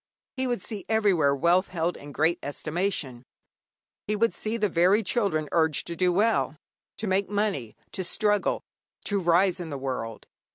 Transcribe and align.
He 0.35 0.47
would 0.47 0.63
see 0.63 0.83
everywhere 0.89 1.35
wealth 1.35 1.67
held 1.67 1.95
in 1.95 2.11
great 2.11 2.39
estimation; 2.41 3.21
he 4.07 4.15
would 4.15 4.33
see 4.33 4.57
the 4.57 4.67
very 4.67 5.03
children 5.03 5.47
urged 5.51 5.85
to 5.85 5.95
do 5.95 6.11
well, 6.11 6.57
to 6.97 7.05
make 7.05 7.29
money, 7.29 7.75
to 7.91 8.03
struggle, 8.03 8.63
to 9.05 9.19
rise 9.19 9.59
in 9.59 9.69
the 9.69 9.77
world. 9.77 10.25